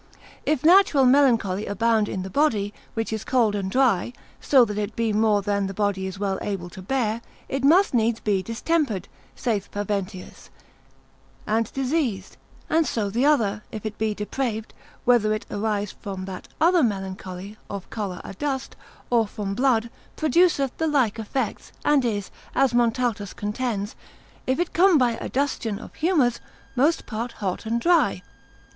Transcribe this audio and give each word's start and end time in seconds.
If 0.47 0.63
natural 0.65 1.05
melancholy 1.05 1.67
abound 1.67 2.09
in 2.09 2.23
the 2.23 2.29
body, 2.31 2.73
which 2.95 3.13
is 3.13 3.23
cold 3.23 3.53
and 3.53 3.69
dry, 3.69 4.13
so 4.39 4.65
that 4.65 4.79
it 4.79 4.95
be 4.95 5.13
more 5.13 5.43
than 5.43 5.67
the 5.67 5.75
body 5.75 6.07
is 6.07 6.17
well 6.17 6.39
able 6.41 6.71
to 6.71 6.81
bear, 6.81 7.21
it 7.47 7.63
must 7.63 7.93
needs 7.93 8.19
be 8.19 8.41
distempered, 8.41 9.07
saith 9.35 9.69
Faventius, 9.71 10.49
and 11.45 11.71
diseased; 11.73 12.37
and 12.67 12.87
so 12.87 13.11
the 13.11 13.27
other, 13.27 13.61
if 13.71 13.85
it 13.85 13.99
be 13.99 14.15
depraved, 14.15 14.73
whether 15.05 15.35
it 15.35 15.45
arise 15.51 15.91
from 15.91 16.25
that 16.25 16.47
other 16.59 16.81
melancholy 16.81 17.55
of 17.69 17.87
choler 17.91 18.21
adust, 18.23 18.75
or 19.11 19.27
from 19.27 19.53
blood, 19.53 19.91
produceth 20.15 20.75
the 20.77 20.87
like 20.87 21.19
effects, 21.19 21.71
and 21.85 22.03
is, 22.03 22.31
as 22.55 22.73
Montaltus 22.73 23.33
contends, 23.35 23.95
if 24.47 24.57
it 24.59 24.73
come 24.73 24.97
by 24.97 25.11
adustion 25.17 25.77
of 25.77 25.93
humours, 25.93 26.39
most 26.75 27.05
part 27.05 27.33
hot 27.33 27.67
and 27.67 27.79
dry. 27.79 28.23